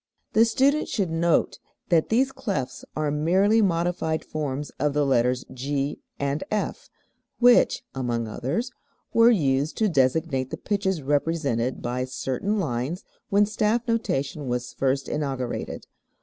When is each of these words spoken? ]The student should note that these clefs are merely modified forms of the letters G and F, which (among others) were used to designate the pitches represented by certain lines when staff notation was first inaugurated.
]The 0.33 0.45
student 0.45 0.87
should 0.89 1.11
note 1.11 1.59
that 1.89 2.09
these 2.09 2.31
clefs 2.31 2.83
are 2.95 3.11
merely 3.11 3.61
modified 3.61 4.25
forms 4.25 4.71
of 4.79 4.93
the 4.93 5.05
letters 5.05 5.45
G 5.53 5.99
and 6.19 6.43
F, 6.49 6.89
which 7.37 7.83
(among 7.93 8.27
others) 8.27 8.71
were 9.13 9.29
used 9.29 9.77
to 9.77 9.87
designate 9.89 10.49
the 10.49 10.57
pitches 10.57 11.03
represented 11.03 11.83
by 11.83 12.05
certain 12.05 12.57
lines 12.57 13.03
when 13.29 13.45
staff 13.45 13.87
notation 13.87 14.47
was 14.47 14.73
first 14.73 15.07
inaugurated. 15.07 15.85